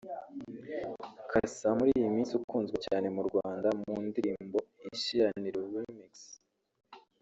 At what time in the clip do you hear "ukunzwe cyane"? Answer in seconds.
2.39-3.07